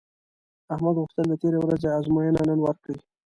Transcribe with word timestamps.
احمد 0.73 0.95
غوښتل 1.01 1.25
د 1.29 1.33
تېرې 1.41 1.57
ورځې 1.61 1.87
ازموینه 1.97 2.41
نن 2.49 2.59
ورکړي 2.63 2.97